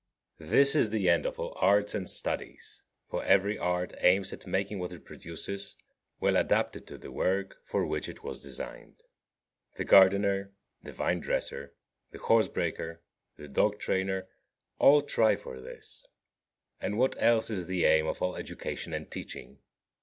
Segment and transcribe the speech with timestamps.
[0.39, 4.79] This is the end of all arts and studies, for every art aims at making
[4.79, 5.75] what it produces
[6.19, 9.03] well adapted to the work for which it was designed.
[9.75, 11.75] The gardener, the vine dresser,
[12.09, 13.03] the horse breaker,
[13.37, 14.27] the dog trainer
[14.79, 16.03] all try for this;
[16.79, 19.59] and what else is the aim of all education and teaching?